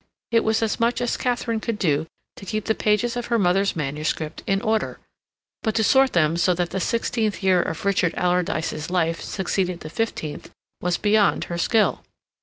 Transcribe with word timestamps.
It 0.31 0.43
was 0.43 0.63
as 0.63 0.79
much 0.79 0.99
as 0.99 1.15
Katharine 1.15 1.59
could 1.59 1.77
do 1.77 2.07
to 2.37 2.43
keep 2.47 2.65
the 2.65 2.73
pages 2.73 3.15
of 3.15 3.27
her 3.27 3.37
mother's 3.37 3.75
manuscript 3.75 4.41
in 4.47 4.59
order, 4.59 4.99
but 5.61 5.75
to 5.75 5.83
sort 5.83 6.13
them 6.13 6.37
so 6.37 6.55
that 6.55 6.71
the 6.71 6.79
sixteenth 6.79 7.43
year 7.43 7.61
of 7.61 7.85
Richard 7.85 8.15
Alardyce's 8.15 8.89
life 8.89 9.21
succeeded 9.21 9.81
the 9.81 9.91
fifteenth 9.91 10.49
was 10.81 10.97
beyond 10.97 11.43
her 11.43 11.57
skill. 11.59 12.03